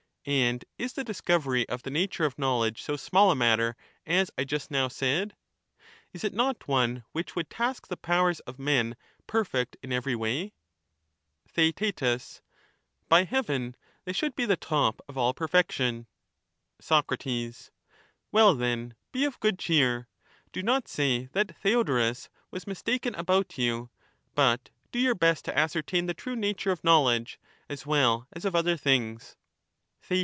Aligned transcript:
And 0.23 0.63
is 0.77 0.93
the 0.93 1.03
discovery 1.03 1.67
of 1.67 1.81
the 1.81 1.89
nature 1.89 2.25
of 2.25 2.37
knowledge 2.37 2.83
so 2.83 2.95
small 2.95 3.31
a 3.31 3.35
matter, 3.35 3.75
as 4.05 4.29
I 4.37 4.43
just 4.43 4.69
now 4.69 4.87
said? 4.87 5.35
Is 6.13 6.23
it 6.23 6.31
not 6.31 6.67
one 6.67 7.03
which 7.11 7.35
would 7.35 7.49
task 7.49 7.87
the 7.87 7.97
powers 7.97 8.39
of 8.41 8.59
men 8.59 8.95
perfect 9.25 9.77
in 9.81 9.91
every 9.91 10.15
way? 10.15 10.53
Theaet 11.47 12.03
By 13.09 13.23
heaven, 13.23 13.75
they 14.05 14.13
should 14.13 14.35
be 14.35 14.45
the 14.45 14.55
top 14.55 15.01
of 15.09 15.17
all 15.17 15.33
per 15.33 15.47
fection! 15.47 16.05
Soc. 16.79 17.11
Well, 18.31 18.53
then, 18.53 18.93
be 19.11 19.25
of 19.25 19.39
good 19.39 19.57
cheer; 19.57 20.07
do 20.51 20.61
not 20.61 20.87
say 20.87 21.29
that 21.31 21.57
Theodorus 21.57 22.29
was 22.51 22.67
mistaken 22.67 23.15
about 23.15 23.57
you, 23.57 23.89
but 24.35 24.69
do 24.91 24.99
your 24.99 25.15
best 25.15 25.45
to 25.45 25.57
ascertain 25.57 26.05
the 26.05 26.13
true 26.13 26.35
nature 26.35 26.69
of 26.69 26.83
knowledge, 26.83 27.39
as 27.67 27.87
well 27.87 28.27
as 28.31 28.45
of 28.45 28.55
other 28.55 28.77
things. 28.77 29.35